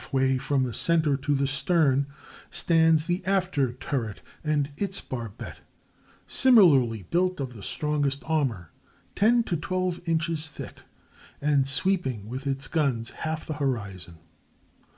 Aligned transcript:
Half 0.00 0.14
way 0.14 0.38
from 0.38 0.62
the 0.64 0.72
center 0.72 1.14
to 1.18 1.34
the 1.34 1.46
stern 1.46 2.06
stands 2.50 3.04
the 3.04 3.22
after 3.26 3.74
turret 3.74 4.22
and 4.42 4.70
its 4.78 4.98
barbette, 4.98 5.60
similarly 6.26 7.02
built 7.10 7.38
of 7.38 7.52
the 7.52 7.62
strongest 7.62 8.22
armor,—ten 8.24 9.42
to 9.42 9.58
twelve 9.58 10.00
inches 10.08 10.48
thick,—and 10.48 11.68
sweeping 11.68 12.30
with 12.30 12.46
its 12.46 12.66
guns 12.66 13.10
half 13.10 13.44
the 13.44 13.52
horizon. 13.60 14.16